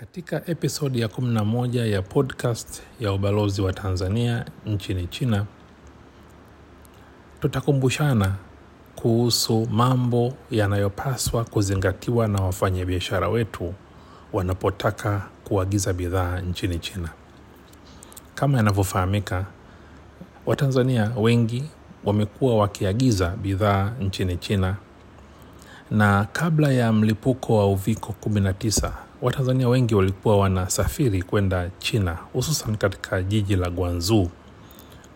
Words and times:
Katika 0.00 0.42
episodi 0.46 1.00
ya 1.00 1.08
11 1.08 1.86
ya 1.90 2.02
podcast 2.02 2.82
ya 3.00 3.12
ubalozi 3.12 3.62
wa 3.62 3.72
Tanzania 3.72 4.44
nchini 4.66 5.06
China, 5.06 5.46
tutakumbushana 7.40 8.34
kuhusu 8.96 9.66
mambo 9.70 10.32
yanayopaswa 10.50 11.44
kuzingatiwa 11.44 12.28
na 12.28 12.42
wafanyabiashara 12.42 13.28
wetu 13.28 13.74
wanapotaka 14.32 15.22
kuagiza 15.44 15.92
bidhaa 15.92 16.40
nchini 16.40 16.78
China. 16.78 17.08
Kama 18.34 18.56
yanavyofahamika, 18.58 19.46
Watanzania 20.46 21.12
wengi 21.16 21.64
wamekuwa 22.04 22.56
wakiagiza 22.56 23.28
bidhaa 23.36 23.92
nchini 24.00 24.36
China 24.36 24.76
na 25.90 26.24
kabla 26.32 26.72
ya 26.72 26.92
mlipuko 26.92 27.56
wa 27.56 27.66
uviko 27.72 28.14
19 28.28 28.92
Watanzania 29.22 29.68
wengi 29.68 29.94
walikuwa 29.94 30.38
wanasafiri 30.38 31.22
kwenda 31.22 31.70
China, 31.78 32.18
hususan 32.32 32.76
katika 32.76 33.22
jiji 33.22 33.56
la 33.56 33.70
Guangzhou 33.70 34.30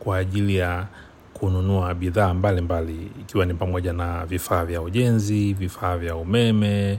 kwa 0.00 0.16
ajili 0.16 0.56
ya 0.56 0.86
kununua 1.34 1.94
bidhaa 1.94 2.34
mbalimbali, 2.34 3.10
ikiwa 3.20 3.46
ni 3.46 3.54
pamoja 3.54 3.92
na 3.92 4.26
vifaa 4.26 4.64
vya 4.64 4.82
ujenzi, 4.82 5.52
vifaa 5.52 5.96
vya 5.96 6.16
umeme, 6.16 6.98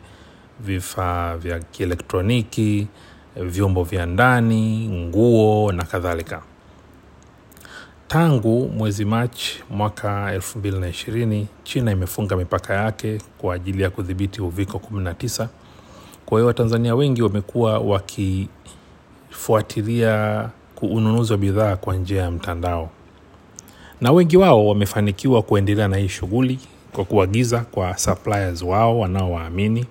vifaa 0.60 1.38
vya 1.38 1.60
kielektroniki, 1.60 2.88
vyombo 3.36 3.84
vya 3.84 4.06
ndani, 4.06 4.88
nguo 4.90 5.72
na 5.72 5.84
kadhalika. 5.84 6.42
Tangu 8.08 8.68
mwezi 8.70 9.06
Machi 9.06 9.64
mwaka 9.70 10.36
2020 10.36 11.46
China 11.64 11.92
imefunga 11.92 12.36
mipaka 12.38 12.74
yake 12.74 13.22
kwa 13.38 13.56
ajili 13.56 13.84
ya 13.84 13.90
kudhibiti 13.90 14.42
uviko 14.42 14.78
19. 14.94 15.48
Kwa 16.26 16.38
hiyo 16.40 16.48
Watanzania 16.48 16.96
wengi 16.96 17.22
wamekuwa 17.22 17.80
wakifuatilia 17.80 20.50
ununuzi 20.82 21.32
wa 21.32 21.38
bidhaa 21.38 21.76
kwa 21.76 21.96
njia 21.96 22.22
ya 22.22 22.32
mtandao, 22.32 22.90
na 24.02 24.12
wengi 24.12 24.38
wao 24.38 24.68
wamefanikiwa 24.68 25.42
kuendelea 25.42 25.88
na 25.88 25.98
hii 25.98 26.08
shughuli 26.08 26.60
kwa 26.94 27.06
kuagiza 27.06 27.60
kwa 27.60 27.98
suppliers 27.98 28.62
wao 28.62 29.00
wanaowaamini, 29.00 29.86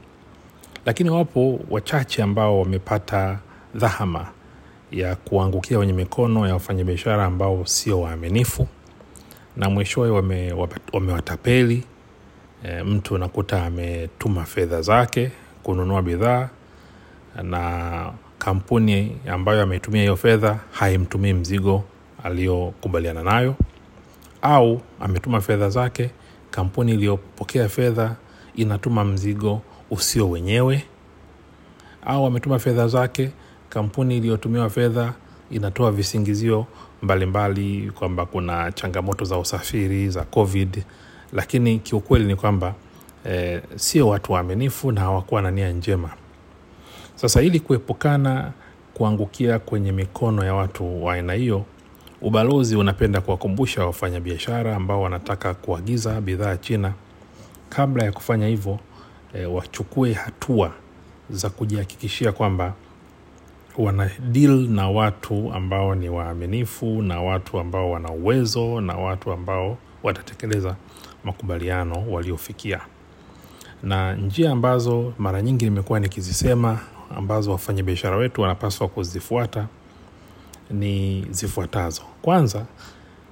lakini 0.86 1.10
wapo 1.10 1.60
wachache 1.70 2.22
ambao 2.22 2.60
wamepata 2.60 3.38
dhahama 3.74 4.26
ya 4.92 5.16
kuangukia 5.16 5.76
kwenye 5.76 5.92
mikono 5.92 6.46
ya 6.46 6.54
wafanyabiashara 6.54 7.24
ambao 7.24 7.66
sio 7.66 8.00
waaminifu. 8.00 8.66
Na 9.56 9.70
mwishowe 9.70 10.10
wamewatapeli. 10.92 11.84
Wame 12.64 12.80
e, 12.80 12.82
mtu 12.82 13.14
unakuta 13.14 13.64
ametuma 13.66 14.44
fedha 14.44 14.82
zake 14.82 15.30
kununua 15.64 16.02
bidhaa 16.02 16.48
na 17.42 18.12
kampuni 18.38 19.16
ambayo 19.28 19.62
ametumia 19.62 20.00
hiyo 20.02 20.16
fedha 20.16 20.58
haimtumii 20.72 21.32
mzigo 21.32 21.84
aliyokubaliana 22.24 23.22
nayo, 23.22 23.54
au 24.42 24.80
ametuma 25.00 25.40
fedha 25.40 25.68
zake, 25.70 26.10
kampuni 26.50 26.92
iliyopokea 26.92 27.68
fedha 27.68 28.16
inatuma 28.56 29.04
mzigo 29.04 29.62
usio 29.90 30.30
wenyewe, 30.30 30.84
au 32.06 32.26
ametuma 32.26 32.58
fedha 32.58 32.88
zake 32.88 33.30
kampuni 33.68 34.16
iliyotumiwa 34.16 34.70
fedha 34.70 35.12
inatoa 35.50 35.92
visingizio 35.92 36.66
mbalimbali 37.02 37.90
kwamba 37.94 38.26
kuna 38.26 38.72
changamoto 38.72 39.24
za 39.24 39.38
usafiri 39.38 40.08
za 40.08 40.24
COVID, 40.24 40.82
lakini 41.32 41.78
kiukweli 41.78 42.24
ni 42.24 42.36
kwamba 42.36 42.74
e, 43.30 43.60
sio 43.76 44.08
watu 44.08 44.32
waaminifu 44.32 44.92
na 44.92 45.00
hawakuwa 45.00 45.42
na 45.42 45.50
nia 45.50 45.70
njema. 45.72 46.10
Sasa 47.14 47.42
ili 47.42 47.60
kuepukana 47.60 48.52
kuangukia 48.94 49.58
kwenye 49.58 49.92
mikono 49.92 50.44
ya 50.44 50.54
watu 50.54 51.04
wa 51.04 51.14
aina 51.14 51.32
hiyo, 51.32 51.64
ubalozi 52.22 52.76
unapenda 52.76 53.20
kuwakumbusha 53.20 53.86
wafanyabiashara 53.86 54.76
ambao 54.76 55.02
wanataka 55.02 55.54
kuagiza 55.54 56.20
bidhaa 56.20 56.56
China, 56.56 56.92
kabla 57.68 58.04
ya 58.04 58.12
kufanya 58.12 58.46
hivyo 58.46 58.78
e, 59.34 59.44
wachukue 59.46 60.12
hatua 60.12 60.72
za 61.30 61.50
kujihakikishia 61.50 62.32
kwamba 62.32 62.74
wana 63.78 64.10
deal 64.30 64.68
na 64.68 64.88
watu 64.90 65.52
ambao 65.52 65.94
ni 65.94 66.08
waaminifu 66.08 67.02
na 67.02 67.20
watu 67.22 67.58
ambao 67.58 67.90
wana 67.90 68.10
uwezo 68.10 68.80
na 68.80 68.96
watu 68.96 69.32
ambao 69.32 69.78
watatekeleza 70.02 70.76
makubaliano 71.24 72.04
waliofikia. 72.10 72.80
Na 73.84 74.14
njia 74.14 74.50
ambazo 74.52 75.12
mara 75.18 75.42
nyingi 75.42 75.64
nimekuwa 75.64 76.00
nikizisema 76.00 76.78
ambazo 77.16 77.52
wafanyabiashara 77.52 78.16
wetu 78.16 78.40
wanapaswa 78.42 78.88
kuzifuata 78.88 79.66
ni 80.70 81.26
zifuatazo. 81.30 82.02
Kwanza, 82.22 82.64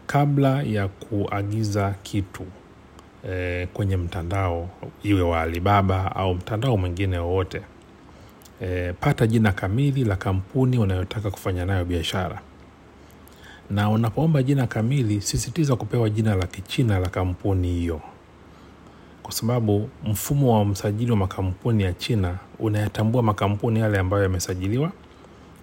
kabla 0.07 0.63
ya 0.63 0.89
kuagiza 0.89 1.95
kitu 2.03 2.43
e, 3.31 3.67
kwenye 3.73 3.97
mtandao 3.97 4.69
iwe 5.03 5.23
wa 5.23 5.41
Alibaba 5.43 6.17
au 6.17 6.35
mtandao 6.35 6.77
mwingine 6.77 7.19
wowote 7.19 7.61
E, 8.65 8.93
pata 9.01 9.27
jina 9.27 9.53
kamili 9.53 10.05
la 10.05 10.17
kampuni 10.17 10.79
unayotaka 10.79 11.31
kufanya 11.31 11.65
nayo 11.65 11.85
biashara, 11.85 12.41
na 13.71 13.91
unapoomba 13.91 14.43
jina 14.43 14.67
kamili, 14.67 15.21
sisitiza 15.21 15.77
kupewa 15.77 16.11
jina 16.11 16.35
la 16.35 16.47
Kichina 16.47 16.99
la 16.99 17.09
kampuni 17.09 17.69
hiyo, 17.69 18.01
kwa 19.23 19.33
sababu 19.33 19.89
mfumo 20.05 20.59
wa 20.59 20.65
msajili 20.65 21.11
wa 21.11 21.17
makampuni 21.17 21.83
ya 21.83 21.93
China 21.93 22.39
unayatambua 22.59 23.23
makampuni 23.23 23.81
yale 23.81 23.99
ambayo 23.99 24.23
yamesajiliwa 24.23 24.93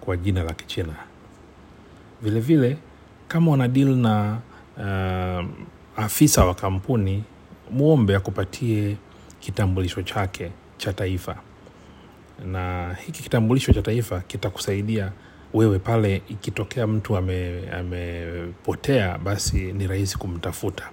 kwa 0.00 0.16
jina 0.16 0.42
la 0.42 0.52
Kichina. 0.52 0.94
Vilevile 2.22 2.60
vile, 2.68 2.76
kama 3.28 3.50
una 3.50 3.68
deal 3.68 3.88
na 3.96 4.38
uh, 4.76 6.04
afisa 6.04 6.44
wa 6.44 6.54
kampuni, 6.54 7.24
mwombe 7.70 8.16
akupatie 8.16 8.96
kitambulisho 9.40 10.02
chake 10.02 10.50
cha 10.78 10.92
taifa 10.92 11.36
na 12.46 12.94
hiki 13.06 13.22
kitambulisho 13.22 13.72
cha 13.72 13.82
taifa 13.82 14.20
kitakusaidia 14.20 15.12
wewe 15.54 15.78
pale 15.78 16.22
ikitokea 16.28 16.86
mtu 16.86 17.16
amepotea, 17.16 19.14
ame 19.14 19.24
basi 19.24 19.72
ni 19.72 19.86
rahisi 19.86 20.18
kumtafuta. 20.18 20.90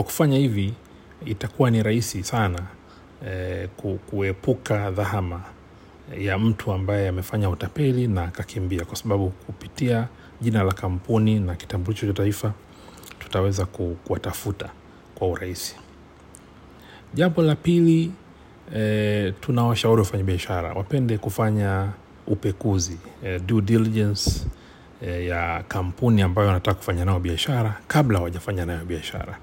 Kwa 0.00 0.04
kufanya 0.04 0.38
hivi 0.38 0.74
itakuwa 1.26 1.70
ni 1.70 1.82
rahisi 1.82 2.24
sana 2.24 2.58
eh, 3.26 3.68
kuepuka 4.10 4.90
dhahama 4.90 5.40
ya 6.18 6.38
mtu 6.38 6.72
ambaye 6.72 7.08
amefanya 7.08 7.50
utapeli 7.50 8.06
na 8.08 8.22
akakimbia, 8.24 8.84
kwa 8.84 8.96
sababu 8.96 9.30
kupitia 9.30 10.08
jina 10.40 10.62
la 10.62 10.72
kampuni 10.72 11.40
na 11.40 11.54
kitambulisho 11.54 12.06
cha 12.06 12.12
taifa 12.12 12.52
tutaweza 13.18 13.66
kuwatafuta 13.66 14.70
kwa 15.14 15.28
urahisi. 15.28 15.76
Jambo 17.14 17.42
la 17.42 17.56
pili 17.56 18.12
E, 18.76 19.32
tunawashauri 19.40 20.00
wafanyabiashara 20.00 20.72
wapende 20.72 21.18
kufanya 21.18 21.88
upekuzi 22.26 22.98
e, 23.24 23.38
due 23.38 23.62
diligence 23.62 24.46
e, 25.02 25.26
ya 25.26 25.64
kampuni 25.68 26.22
ambayo 26.22 26.48
wanataka 26.48 26.74
kufanya 26.74 27.04
nayo 27.04 27.18
biashara 27.20 27.80
kabla 27.88 28.18
hawajafanya 28.18 28.66
nayo 28.66 28.84
biashara. 28.84 29.38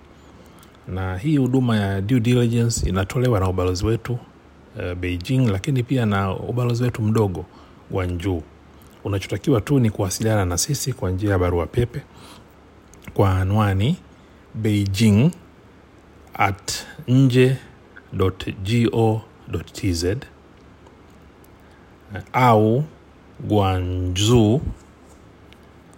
Na 0.87 1.17
hii 1.17 1.37
huduma 1.37 1.77
ya 1.77 2.01
due 2.01 2.19
diligence 2.19 2.89
inatolewa 2.89 3.39
na 3.39 3.49
ubalozi 3.49 3.85
wetu 3.85 4.13
uh, 4.13 4.93
Beijing, 4.93 5.47
lakini 5.51 5.83
pia 5.83 6.05
na 6.05 6.35
ubalozi 6.35 6.83
wetu 6.83 7.01
mdogo 7.01 7.45
Guangzhou. 7.91 8.43
Unachotakiwa 9.03 9.61
tu 9.61 9.79
ni 9.79 9.89
kuwasiliana 9.89 10.45
na 10.45 10.57
sisi 10.57 10.93
kwa 10.93 11.11
njia 11.11 11.31
ya 11.31 11.39
barua 11.39 11.65
pepe 11.65 12.01
kwa 13.13 13.39
anwani 13.41 13.97
beijing 14.55 15.31
at 16.33 16.71
nje 17.07 17.57
go.tz 18.13 20.05
au 22.33 22.83
guanzu 23.47 24.61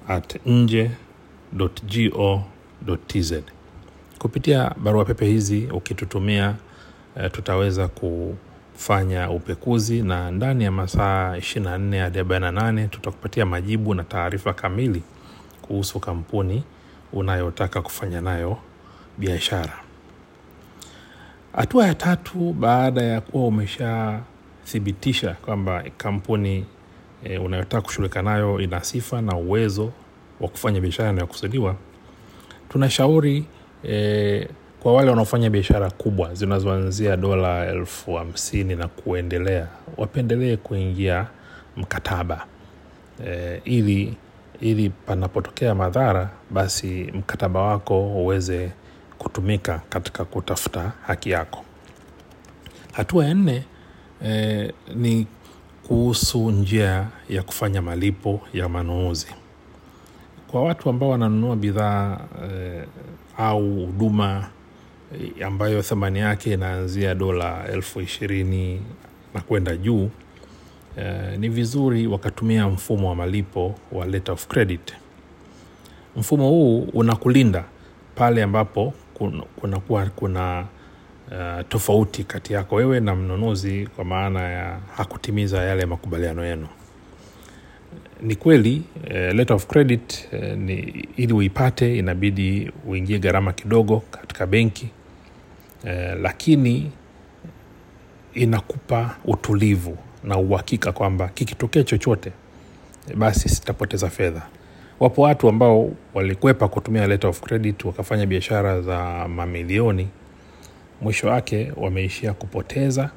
at 0.08 0.46
nje.go.tz. 0.46 0.94
Kupitia 4.20 4.72
barua 4.84 5.06
pepe 5.06 5.26
hizi 5.26 5.68
ukitutumia, 5.74 6.56
e, 7.16 7.30
tutaweza 7.30 7.88
kufanya 7.88 9.30
upekuzi 9.30 10.02
na 10.02 10.32
ndani 10.32 10.64
ya 10.64 10.72
masaa 10.72 11.36
24 11.38 12.00
hadi 12.02 12.20
48 12.20 12.88
tutakupatia 12.90 13.46
majibu 13.46 13.94
na 13.94 14.04
taarifa 14.04 14.54
kamili 14.54 15.04
kuhusu 15.62 16.00
kampuni 16.00 16.64
unayotaka 17.14 17.82
kufanya 17.82 18.22
nayo 18.22 18.58
biashara. 19.18 19.74
Hatua 21.56 21.88
ya 21.88 21.96
tatu, 21.96 22.54
baada 22.54 23.02
ya 23.02 23.22
kuwa 23.22 23.48
umeshathibitisha 23.48 25.34
kwamba 25.34 25.84
kampuni 25.98 26.66
e, 27.24 27.38
unayotaka 27.38 27.82
kushughulika 27.82 28.22
nayo 28.22 28.60
ina 28.62 28.84
sifa 28.84 29.22
na 29.22 29.36
uwezo 29.36 29.92
wa 30.40 30.48
kufanya 30.50 30.82
biashara 30.82 31.10
inayokusudiwa, 31.12 31.76
tunashauri 32.70 33.46
e, 33.88 34.48
kwa 34.80 34.94
wale 34.94 35.10
wanaofanya 35.10 35.50
biashara 35.50 35.92
kubwa 35.92 36.34
zinazoanzia 36.34 37.18
dola 37.18 37.66
elfu 37.66 38.14
hamsini 38.16 38.76
na 38.76 38.88
kuendelea 38.88 39.68
wapendelee 39.98 40.58
kuingia 40.58 41.28
mkataba. 41.78 42.46
E, 43.28 43.62
ili 43.66 44.18
ili 44.62 44.90
panapotokea 44.90 45.76
madhara 45.76 46.30
basi 46.50 47.12
mkataba 47.14 47.62
wako 47.62 48.08
uweze 48.08 48.72
kutumika 49.18 49.82
katika 49.90 50.26
kutafuta 50.26 50.92
haki 51.08 51.30
yako. 51.30 51.66
Hatua 52.92 53.26
ya 53.26 53.34
nne 53.34 53.64
e, 54.26 54.74
ni 54.96 55.28
kuhusu 55.88 56.52
njia 56.52 57.08
ya 57.30 57.44
kufanya 57.44 57.82
malipo 57.82 58.42
ya 58.54 58.70
manunuzi. 58.70 59.28
Kwa 60.48 60.64
watu 60.64 60.90
ambao 60.90 61.10
wananunua 61.10 61.56
bidhaa 61.56 62.20
e, 62.52 62.84
au 63.40 63.86
huduma 63.86 64.50
e, 65.40 65.44
ambayo 65.44 65.82
thamani 65.82 66.20
yake 66.20 66.54
inaanzia 66.54 67.16
dola 67.16 67.68
elfu 67.68 68.02
ishirini 68.02 68.82
na 69.34 69.42
kwenda 69.42 69.78
juu 69.78 70.10
e, 70.98 71.38
ni 71.38 71.50
vizuri 71.50 72.08
wakatumia 72.08 72.68
mfumo 72.70 73.10
wa 73.10 73.16
malipo 73.16 73.76
wa 73.92 74.06
letter 74.06 74.34
of 74.34 74.48
credit. 74.48 74.94
Mfumo 76.16 76.50
huu 76.50 76.80
unakulinda 76.94 77.64
pale 78.16 78.44
ambapo 78.44 78.94
kunakuwa 79.14 79.50
kuna, 79.56 79.80
kuna, 79.80 80.10
kuna 80.10 80.66
uh, 81.32 81.68
tofauti 81.70 82.24
kati 82.24 82.54
yako 82.54 82.76
wewe 82.76 83.00
na 83.00 83.16
mnunuzi 83.16 83.88
kwa 83.96 84.06
maana 84.06 84.42
ya 84.42 84.80
hakutimiza 84.98 85.62
yale 85.64 85.86
makubaliano 85.86 86.46
yenu 86.46 86.68
ni 88.22 88.36
kweli 88.36 88.82
eh, 89.10 89.36
letter 89.36 89.56
of 89.56 89.66
credit 89.68 90.28
eh, 90.32 90.58
ni, 90.58 90.76
ili 91.18 91.34
uipate 91.34 91.98
inabidi 91.98 92.72
uingie 92.88 93.20
gharama 93.20 93.54
kidogo 93.54 94.04
katika 94.12 94.46
benki 94.48 94.90
eh, 95.86 96.18
lakini 96.22 96.92
inakupa 98.34 99.16
utulivu 99.26 99.98
na 100.24 100.38
uhakika 100.38 100.92
kwamba 100.92 101.28
kikitokea 101.28 101.84
chochote 101.84 102.32
basi 103.16 103.50
sitapoteza 103.50 104.10
fedha. 104.10 104.42
Wapo 105.00 105.22
watu 105.22 105.50
ambao 105.50 105.92
walikwepa 106.14 106.68
kutumia 106.68 107.08
letter 107.08 107.30
of 107.30 107.42
credit 107.42 107.86
wakafanya 107.86 108.26
biashara 108.26 108.82
za 108.82 109.28
mamilioni 109.28 110.08
mwisho 111.02 111.28
wake 111.28 111.72
wameishia 111.78 112.34
kupoteza 112.34 113.10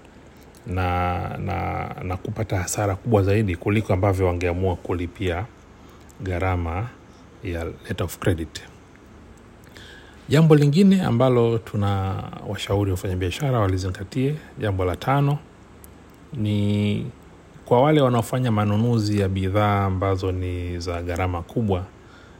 na, 0.66 1.18
na, 1.38 1.88
na 2.02 2.16
kupata 2.16 2.58
hasara 2.58 2.96
kubwa 2.96 3.22
zaidi 3.22 3.56
kuliko 3.56 3.92
ambavyo 3.92 4.26
wangeamua 4.26 4.76
kulipia 4.76 5.44
gharama 6.22 6.88
ya 7.44 7.64
letter 7.64 8.04
of 8.04 8.18
credit. 8.18 8.62
Jambo 10.28 10.54
lingine 10.56 11.02
ambalo 11.02 11.58
tuna 11.58 12.14
washauri 12.48 12.90
wafanyabiashara 12.90 13.58
walizingatie 13.60 14.34
jambo 14.58 14.84
la 14.84 14.96
tano 14.96 15.38
ni 16.32 17.06
kwa 17.64 17.82
wale 17.82 18.00
wanaofanya 18.00 18.50
manunuzi 18.50 19.20
ya 19.20 19.28
bidhaa 19.28 19.84
ambazo 19.84 20.32
ni 20.32 20.78
za 20.78 21.02
gharama 21.02 21.42
kubwa 21.42 21.84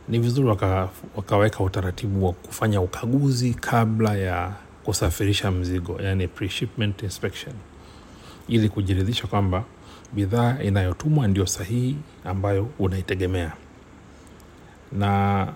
ni 0.09 0.19
vizuri 0.19 0.49
waka, 0.49 0.89
wakaweka 1.17 1.65
utaratibu 1.65 2.27
wa 2.27 2.33
kufanya 2.33 2.81
ukaguzi 2.81 3.55
kabla 3.55 4.15
ya 4.17 4.53
kusafirisha 4.85 5.51
mzigo 5.51 6.01
yani 6.03 6.29
pre-shipment 6.29 7.03
inspection 7.03 7.55
ili 8.49 8.69
kujiridhisha 8.69 9.27
kwamba 9.27 9.65
bidhaa 10.13 10.59
inayotumwa 10.63 11.29
ndio 11.29 11.47
sahihi 11.47 11.97
ambayo 12.25 12.69
unaitegemea. 12.79 13.53
Na 14.93 15.49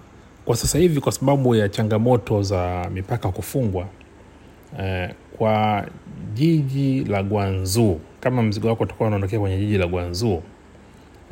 kwa 0.44 0.56
sasa 0.56 0.78
hivi 0.78 1.00
kwa 1.00 1.12
sababu 1.12 1.54
ya 1.54 1.68
changamoto 1.68 2.42
za 2.42 2.90
mipaka 2.94 3.28
kufungwa 3.28 3.86
eh, 4.78 5.10
kwa 5.38 5.86
jiji 6.34 7.04
la 7.04 7.22
gwanzuu 7.22 8.00
kama 8.20 8.42
mzigo 8.42 8.68
wako 8.68 8.84
utakuwa 8.84 9.06
unaondokea 9.06 9.40
kwenye 9.40 9.58
jiji 9.58 9.78
la 9.78 9.86
gwanzuu 9.86 10.42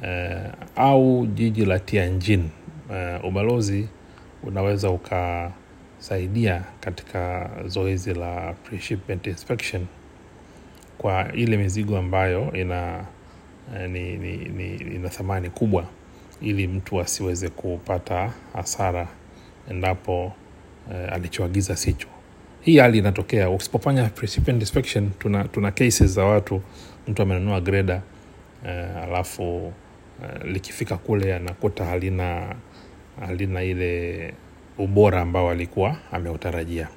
eh, 0.02 0.40
au 0.76 1.26
jiji 1.26 1.64
la 1.64 1.78
tianjin 1.78 2.48
eh, 2.92 3.24
ubalozi 3.24 3.88
unaweza 4.42 4.90
ukasaidia 4.90 6.64
katika 6.80 7.50
zoezi 7.66 8.14
la 8.14 8.54
pre-shipment 8.64 9.26
inspection 9.26 9.86
kwa 11.04 11.32
ile 11.32 11.56
mizigo 11.56 11.98
ambayo 11.98 12.52
ina 12.52 13.04
eh, 13.76 13.90
ni, 13.90 14.16
ni, 14.16 14.36
ni, 14.36 14.74
ina 14.74 15.08
thamani 15.08 15.50
kubwa 15.50 15.84
ili 16.42 16.68
mtu 16.68 17.00
asiweze 17.00 17.48
kupata 17.48 18.32
hasara 18.52 19.08
endapo 19.70 20.32
eh, 20.92 21.12
alichoagiza 21.12 21.76
sicho. 21.76 22.08
Hii 22.60 22.78
hali 22.78 22.98
inatokea. 22.98 23.50
Usipofanya 23.50 24.10
inspection 24.46 25.10
tuna, 25.18 25.44
tuna 25.44 25.70
cases 25.70 26.06
za 26.10 26.24
watu 26.24 26.62
mtu 27.08 27.22
amenunua 27.22 27.60
greda 27.60 28.02
eh, 28.66 28.96
alafu 29.02 29.72
eh, 30.22 30.44
likifika 30.44 30.96
kule 30.96 31.34
anakuta 31.34 31.84
halina 31.84 32.54
halina 33.20 33.62
ile 33.62 34.34
ubora 34.78 35.20
ambao 35.20 35.50
alikuwa 35.50 35.96
ameutarajia. 36.12 36.88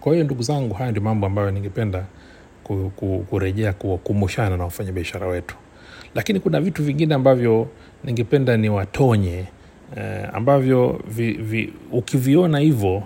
Kwa 0.00 0.12
hiyo 0.12 0.24
ndugu 0.24 0.42
zangu 0.42 0.74
haya 0.74 0.90
ndio 0.90 1.02
mambo 1.02 1.26
ambayo 1.26 1.50
ningependa 1.50 2.06
kurejea 3.30 3.72
kukumbushana 3.72 4.56
na 4.56 4.64
wafanyabiashara 4.64 5.26
wetu. 5.26 5.56
Lakini 6.14 6.40
kuna 6.40 6.60
vitu 6.60 6.82
vingine 6.84 7.14
ambavyo 7.14 7.68
ningependa 8.04 8.56
ni 8.56 8.68
watonye 8.68 9.44
eh, 9.96 10.28
ambavyo 10.32 11.00
vi, 11.08 11.32
vi, 11.32 11.72
ukiviona 11.92 12.58
hivyo 12.58 13.02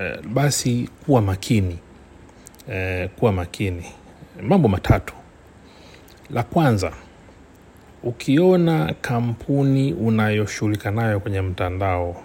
eh, 0.00 0.18
basi 0.32 0.88
kuwa 1.06 1.22
makini 1.22 1.78
eh, 2.70 3.08
kuwa 3.18 3.32
makini. 3.32 3.84
Mambo 4.42 4.68
matatu. 4.68 5.14
La 6.30 6.42
kwanza 6.42 6.92
ukiona 8.02 8.94
kampuni 9.00 9.92
unayoshughulika 9.92 10.90
nayo 10.90 11.20
kwenye 11.20 11.40
mtandao 11.40 12.22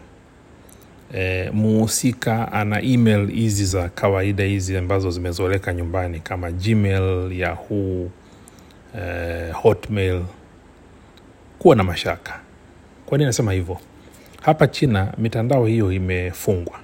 e, 1.13 1.49
muhusika 1.53 2.51
ana 2.51 2.81
email 2.81 3.27
hizi 3.31 3.65
za 3.65 3.89
kawaida 3.89 4.43
hizi 4.43 4.77
ambazo 4.77 5.11
zimezoeleka 5.11 5.73
nyumbani 5.73 6.19
kama 6.19 6.51
gmail 6.51 7.31
yahoo 7.39 8.07
e, 8.99 9.51
hotmail. 9.51 10.21
Kuwa 11.59 11.75
na 11.75 11.83
mashaka. 11.83 12.39
Kwa 13.05 13.17
nini 13.17 13.25
nasema 13.27 13.53
hivyo? 13.53 13.77
Hapa 14.41 14.67
china 14.67 15.13
mitandao 15.17 15.65
hiyo 15.65 15.91
imefungwa. 15.91 16.79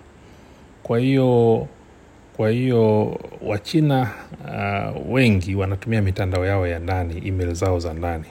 Kwa 0.84 1.00
hiyo 1.00 1.68
kwa 2.38 2.50
hiyo 2.50 3.20
wachina 3.42 4.10
uh, 4.46 5.14
wengi 5.14 5.56
wanatumia 5.56 6.02
mitandao 6.02 6.46
yao 6.46 6.68
ya 6.68 6.80
ndani 6.80 7.28
email 7.28 7.54
zao 7.54 7.80
za 7.80 7.94
ndani. 7.94 8.26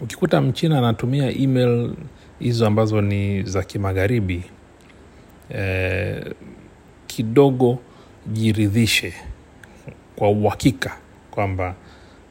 Ukikuta 0.00 0.40
mchina 0.40 0.78
anatumia 0.78 1.30
email 1.38 1.94
hizo 2.38 2.66
ambazo 2.66 3.00
ni 3.00 3.42
za 3.42 3.62
kimagharibi 3.62 4.42
eh, 5.50 6.34
kidogo 7.06 7.78
jiridhishe 8.26 9.12
kwa 10.16 10.30
uhakika 10.30 10.96
kwamba 11.30 11.74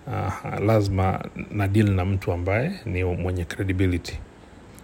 uh, 0.07 0.59
lazima 0.65 1.25
na 1.51 1.67
deal 1.67 1.89
na 1.91 2.05
mtu 2.05 2.31
ambaye 2.31 2.71
ni 2.85 3.03
mwenye 3.03 3.45
credibility. 3.45 4.19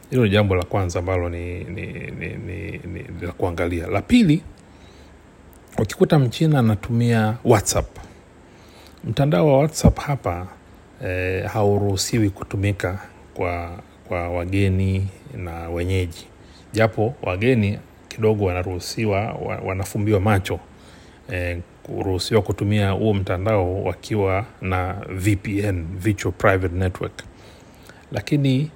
Hilo 0.09 0.23
ni 0.23 0.29
jambo 0.29 0.55
la 0.55 0.63
kwanza 0.63 0.99
ambalo 0.99 1.29
ni, 1.29 1.63
ni, 1.63 1.85
ni, 2.19 2.27
ni, 2.37 2.71
ni 2.77 3.05
la 3.21 3.31
kuangalia. 3.31 3.87
La 3.87 4.01
pili 4.01 4.41
ukikuta 5.77 6.19
mchina 6.19 6.59
anatumia 6.59 7.37
whatsapp. 7.45 7.97
Mtandao 9.03 9.47
wa 9.47 9.57
whatsapp 9.57 9.99
hapa 9.99 10.47
eh, 11.05 11.45
hauruhusiwi 11.45 12.29
kutumika 12.29 12.99
kwa, 13.33 13.79
kwa 14.07 14.29
wageni 14.29 15.07
na 15.37 15.69
wenyeji. 15.69 16.25
Japo 16.73 17.13
wageni 17.21 17.79
kidogo 18.19 18.45
wanaruhusiwa 18.45 19.33
wanafumbiwa 19.65 20.19
macho 20.19 20.59
eh, 21.31 21.59
kuruhusiwa 21.83 22.41
kutumia 22.41 22.91
huo 22.91 23.13
mtandao 23.13 23.83
wakiwa 23.83 24.45
na 24.61 24.93
vpn 25.09 25.85
virtual 25.97 26.33
private 26.33 26.75
network. 26.75 27.23
Lakini 28.11 28.71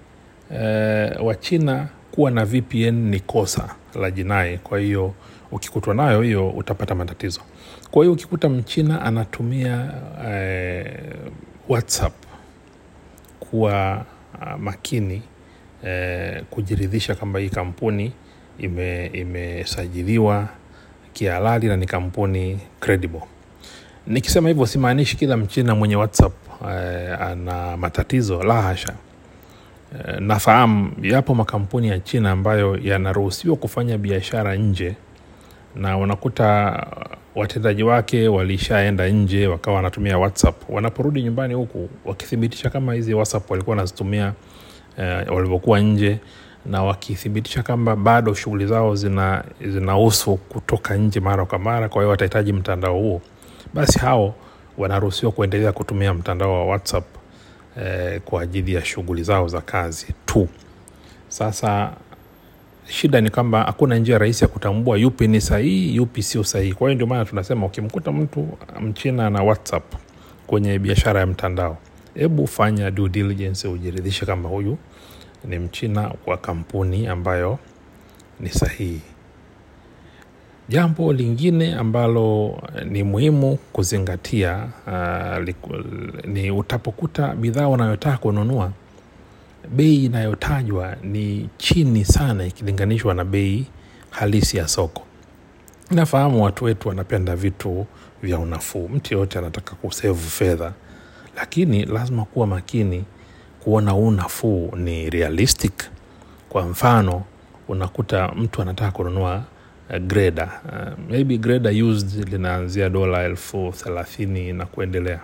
eh, 0.55 1.11
wachina 1.25 1.87
kuwa 2.11 2.31
na 2.31 2.45
vpn 2.45 2.93
ni 3.09 3.19
kosa 3.19 3.75
la 3.95 4.11
jinai. 4.11 4.57
Kwa 4.57 4.79
hiyo 4.79 5.13
ukikutwa 5.51 5.93
nayo 5.93 6.21
hiyo 6.21 6.49
utapata 6.49 6.95
matatizo. 6.95 7.41
Kwa 7.91 8.03
hiyo 8.03 8.13
ukikuta 8.13 8.49
mchina 8.49 9.01
anatumia 9.01 9.93
eh, 10.27 10.99
whatsapp 11.69 12.13
kuwa 13.39 14.05
uh, 14.41 14.59
makini 14.59 15.21
eh, 15.85 16.43
kujiridhisha 16.49 17.15
kwamba 17.15 17.39
hii 17.39 17.49
kampuni 17.49 18.11
imesajiliwa 18.59 20.35
ime 20.37 20.47
kihalali 21.13 21.67
na 21.67 21.77
ni 21.77 21.85
kampuni 21.85 22.59
credible. 22.79 23.21
Nikisema 24.07 24.49
hivyo 24.49 24.65
simaanishi 24.65 25.17
kila 25.17 25.37
mchina 25.37 25.75
mwenye 25.75 25.95
whatsapp 25.95 26.33
eh, 26.69 27.21
ana 27.21 27.77
matatizo 27.77 28.43
la 28.43 28.61
hasha. 28.61 28.93
Eh, 29.95 30.19
nafahamu 30.19 30.91
yapo 31.01 31.35
makampuni 31.35 31.87
ya 31.87 31.99
china 31.99 32.31
ambayo 32.31 32.77
yanaruhusiwa 32.77 33.55
kufanya 33.55 33.97
biashara 33.97 34.55
nje 34.55 34.95
na 35.75 35.97
unakuta 35.97 36.85
watendaji 37.35 37.83
wake 37.83 38.27
walishaenda 38.27 39.09
nje 39.09 39.47
wakawa 39.47 39.75
wanatumia 39.75 40.17
whatsapp. 40.17 40.69
Wanaporudi 40.69 41.23
nyumbani 41.23 41.53
huku 41.53 41.89
wakithibitisha 42.05 42.69
kama 42.69 42.93
hizi 42.93 43.13
whatsapp 43.13 43.51
walikuwa 43.51 43.75
wanazitumia 43.75 44.33
eh, 44.97 45.31
walivyokuwa 45.33 45.79
nje 45.79 46.19
na 46.65 46.83
wakithibitisha 46.83 47.63
kwamba 47.63 47.95
bado 47.95 48.33
shughuli 48.33 48.65
zao 48.65 48.95
zina 48.95 49.43
kutoka 50.49 50.95
nje 50.95 51.19
mara 51.19 51.45
kwa 51.45 51.59
mara 51.59 51.89
kwa 51.89 52.01
hiyo 52.01 52.09
watahitaji 52.09 52.53
mtandao 52.53 52.99
huo 52.99 53.21
basi 53.73 53.99
hao 53.99 54.35
wanaruhusiwa 54.77 55.31
kuendelea 55.31 55.71
kutumia 55.71 56.13
mtandao 56.13 56.53
wa 56.53 56.65
whatsapp 56.65 57.05
eh, 57.81 58.21
kwa 58.25 58.41
ajili 58.41 58.73
ya 58.73 58.85
shughuli 58.85 59.23
zao 59.23 59.47
za 59.47 59.61
kazi 59.61 60.07
tu. 60.25 60.47
Sasa 61.27 61.91
shida 62.87 63.21
ni 63.21 63.29
kwamba 63.29 63.63
hakuna 63.63 63.95
njia 63.95 64.17
rahisi 64.17 64.43
ya 64.43 64.47
kutambua 64.47 64.97
yupi 64.97 65.27
ni 65.27 65.41
sahihi 65.41 65.95
yupi 65.95 66.23
sio 66.23 66.43
sahihi. 66.43 66.73
Kwa 66.73 66.87
hiyo 66.87 66.95
ndio 66.95 67.07
maana 67.07 67.25
tunasema 67.25 67.65
ukimkuta 67.65 68.11
mtu 68.11 68.47
mchina 68.81 69.29
na 69.29 69.43
whatsapp 69.43 69.93
kwenye 70.47 70.79
biashara 70.79 71.19
ya 71.19 71.25
mtandao 71.25 71.77
hebu 72.13 72.47
fanya 72.47 72.91
due 72.91 73.09
diligence 73.09 73.67
ujiridhishe 73.67 74.25
kama 74.25 74.49
huyu 74.49 74.77
ni 75.43 75.59
mchina 75.59 76.09
kwa 76.09 76.37
kampuni 76.37 77.07
ambayo 77.07 77.59
ni 78.39 78.49
sahihi. 78.49 79.01
Jambo 80.69 81.13
lingine 81.13 81.75
ambalo 81.75 82.57
ni 82.85 83.03
muhimu 83.03 83.57
kuzingatia 83.73 84.67
uh, 84.87 85.43
liku, 85.43 85.75
ni 86.27 86.51
utapokuta 86.51 87.35
bidhaa 87.35 87.67
unayotaka 87.67 88.17
kununua 88.17 88.71
bei 89.75 90.05
inayotajwa 90.05 90.95
ni 91.03 91.49
chini 91.57 92.05
sana 92.05 92.45
ikilinganishwa 92.45 93.13
na 93.13 93.25
bei 93.25 93.65
halisi 94.09 94.57
ya 94.57 94.67
soko. 94.67 95.01
Nafahamu 95.91 96.43
watu 96.43 96.65
wetu 96.65 96.89
wanapenda 96.89 97.35
vitu 97.35 97.85
vya 98.21 98.39
unafuu. 98.39 98.87
Mtu 98.89 99.13
yoyote 99.13 99.39
anataka 99.39 99.75
kusevu 99.75 100.29
fedha 100.29 100.73
lakini 101.35 101.85
lazima 101.85 102.25
kuwa 102.25 102.47
makini 102.47 103.03
kuona 103.63 103.91
huu 103.91 104.11
nafuu 104.11 104.71
ni 104.75 105.09
realistic. 105.09 105.73
Kwa 106.49 106.65
mfano 106.65 107.23
unakuta 107.67 108.27
mtu 108.27 108.61
anataka 108.61 108.91
kununua 108.91 109.43
uh, 109.89 109.97
greda 109.97 110.49
uh, 110.65 111.09
maybe 111.09 111.37
greda 111.37 111.69
used 111.69 112.29
linaanzia 112.29 112.89
dola 112.89 113.23
elfu 113.23 113.73
thelathini 113.83 114.53
na 114.53 114.65
kuendelea. 114.65 115.19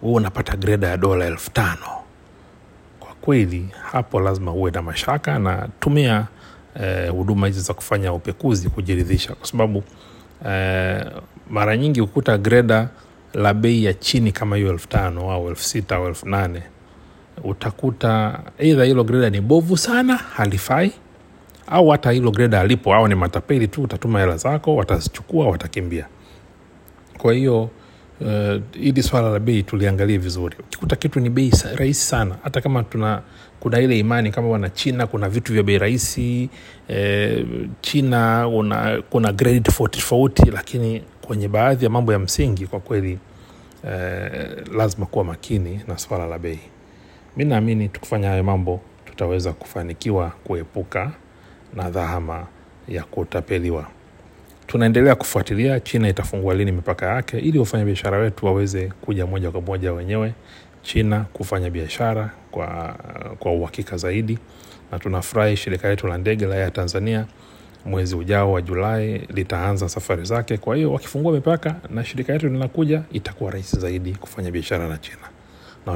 Huu 0.00 0.14
unapata 0.14 0.56
greda 0.56 0.88
ya 0.88 0.96
dola 0.96 1.24
elfu 1.26 1.50
tano. 1.50 1.86
Kwa 3.00 3.14
kweli 3.20 3.68
hapo 3.92 4.20
lazima 4.20 4.52
uwe 4.52 4.70
na 4.70 4.82
mashaka 4.82 5.38
na 5.38 5.68
tumia 5.80 6.26
huduma 7.10 7.46
eh, 7.46 7.52
hizi 7.52 7.66
za 7.66 7.74
kufanya 7.74 8.12
upekuzi 8.12 8.68
kujiridhisha. 8.68 9.34
Kwa 9.34 9.46
sababu 9.46 9.82
eh, 10.48 11.06
mara 11.50 11.76
nyingi 11.76 12.00
hukuta 12.00 12.38
greda 12.38 12.88
la 13.34 13.54
bei 13.54 13.84
ya 13.84 13.94
chini 13.94 14.32
kama 14.32 14.56
hiyo 14.56 14.70
elfu 14.70 14.88
tano 14.88 15.30
au 15.32 15.48
elfu 15.48 15.62
sita 15.64 15.96
au 15.96 16.06
elfu 16.06 16.28
nane 16.28 16.62
utakuta 17.44 18.40
eidha 18.58 18.84
hilo 18.84 19.04
greda 19.04 19.30
ni 19.30 19.40
bovu 19.40 19.76
sana 19.76 20.16
halifai 20.16 20.92
au 21.66 21.88
hata 21.88 22.10
hilo 22.10 22.30
greda 22.30 22.60
alipo 22.60 22.94
au 22.94 23.08
ni 23.08 23.14
matapeli 23.14 23.68
tu 23.68 23.82
utatuma 23.82 24.20
hela 24.20 24.36
zako 24.36 24.76
watazichukua 24.76 25.46
watakimbia. 25.48 26.06
Kwa 27.18 27.32
hiyo 27.32 27.62
uh, 28.20 28.60
hili 28.72 29.02
swala 29.02 29.30
la 29.30 29.38
bei 29.38 29.62
tuliangalie 29.62 30.18
vizuri. 30.18 30.56
Ukikuta 30.60 30.96
kitu 30.96 31.20
ni 31.20 31.30
bei 31.30 31.52
rahisi 31.76 32.00
sana. 32.06 32.36
Hata 32.42 32.60
kama 32.60 32.82
tuna 32.82 33.22
kuna 33.60 33.80
ile 33.80 33.98
imani 33.98 34.30
kama 34.30 34.48
wana 34.48 34.70
china 34.70 35.06
kuna 35.06 35.28
vitu 35.28 35.52
vya 35.52 35.62
bei 35.62 35.78
rahisi 35.78 36.50
eh, 36.88 37.46
china 37.80 38.48
una, 38.48 39.02
kuna 39.10 39.32
grade 39.32 39.60
tofauti 39.60 39.98
tofauti 39.98 40.50
lakini 40.50 41.02
kwenye 41.26 41.48
baadhi 41.48 41.84
ya 41.84 41.90
mambo 41.90 42.12
ya 42.12 42.18
msingi 42.18 42.66
kwa 42.66 42.80
kweli 42.80 43.18
eh, 43.90 44.50
lazima 44.76 45.06
kuwa 45.06 45.24
makini 45.24 45.80
na 45.88 45.98
swala 45.98 46.26
la 46.26 46.38
bei 46.38 46.58
mi 47.36 47.44
naamini 47.44 47.88
tukifanya 47.88 48.28
hayo 48.28 48.44
mambo 48.44 48.80
tutaweza 49.04 49.52
kufanikiwa 49.52 50.30
kuepuka 50.44 51.10
na 51.74 51.90
dhahama 51.90 52.46
ya 52.88 53.02
kutapeliwa. 53.04 53.86
Tunaendelea 54.66 55.14
kufuatilia 55.14 55.80
china 55.80 56.08
itafungua 56.08 56.54
lini 56.54 56.72
mipaka 56.72 57.06
yake 57.06 57.38
ili 57.38 57.58
wafanya 57.58 57.84
biashara 57.84 58.18
wetu 58.18 58.46
waweze 58.46 58.86
kuja 59.00 59.26
moja 59.26 59.50
kwa 59.50 59.60
moja 59.60 59.92
wenyewe 59.92 60.32
china 60.82 61.20
kufanya 61.32 61.70
biashara 61.70 62.30
kwa, 62.50 62.96
kwa 63.38 63.52
uhakika 63.52 63.96
zaidi. 63.96 64.38
Na 64.92 64.98
tunafurahi 64.98 65.56
shirika 65.56 65.88
letu 65.88 66.06
la 66.06 66.18
ndege 66.18 66.46
la 66.46 66.56
ya 66.56 66.70
tanzania 66.70 67.26
mwezi 67.84 68.16
ujao 68.16 68.52
wa 68.52 68.62
julai 68.62 69.18
litaanza 69.18 69.88
safari 69.88 70.24
zake. 70.24 70.56
Kwa 70.56 70.76
hiyo 70.76 70.92
wakifungua 70.92 71.32
mipaka 71.32 71.74
na 71.90 72.04
shirika 72.04 72.32
letu 72.32 72.48
linakuja 72.48 73.02
itakuwa 73.12 73.50
rahisi 73.50 73.80
zaidi 73.80 74.12
kufanya 74.14 74.50
biashara 74.50 74.88
na 74.88 74.98
china. 74.98 75.28
Na 75.86 75.92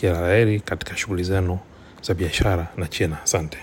kila 0.00 0.20
la 0.20 0.28
heri 0.28 0.60
katika 0.60 0.96
shughuli 0.96 1.24
zenu 1.24 1.58
za 2.02 2.14
biashara 2.14 2.66
na 2.76 2.86
china 2.88 3.22
asante 3.22 3.58